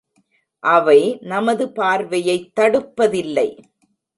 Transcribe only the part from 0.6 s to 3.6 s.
அவை நமது பார்வையைத் தடுப்பதில்லை.